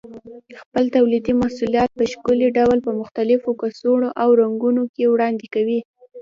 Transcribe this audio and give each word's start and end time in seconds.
خپل 0.61 0.85
تولیدي 0.97 1.33
محصولات 1.41 1.89
په 1.97 2.03
ښکلي 2.11 2.47
ډول 2.57 2.77
په 2.85 2.91
مختلفو 3.01 3.49
کڅوړو 3.61 4.09
او 4.21 4.29
رنګونو 4.41 4.83
کې 4.93 5.03
وړاندې 5.13 5.45
کوي. 5.53 5.79